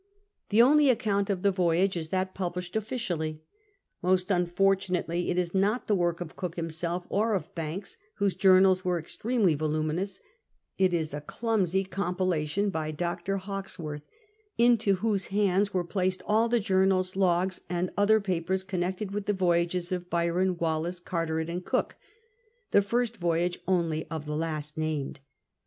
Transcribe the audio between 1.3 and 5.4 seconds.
the voyage is that published officially. Most unfortunately it